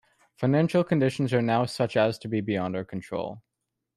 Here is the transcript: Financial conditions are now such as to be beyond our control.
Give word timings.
Financial 0.35 0.83
conditions 0.83 1.31
are 1.31 1.43
now 1.43 1.63
such 1.63 1.95
as 1.95 2.17
to 2.17 2.27
be 2.27 2.41
beyond 2.41 2.75
our 2.75 2.83
control. 2.83 3.43